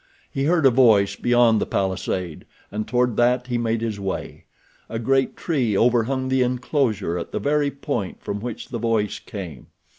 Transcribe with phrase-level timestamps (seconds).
[0.31, 4.45] He heard a voice beyond the palisade and toward that he made his way.
[4.89, 9.67] A great tree overhung the enclosure at the very point from which the voice came.